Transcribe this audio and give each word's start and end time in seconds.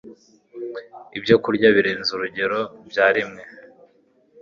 Ibyokurya 1.17 1.67
birenze 1.75 2.09
urugero 2.13 2.59
byariwe 2.89 3.41